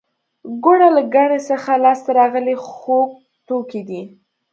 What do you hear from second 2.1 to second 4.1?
راغلی خوږ توکی دی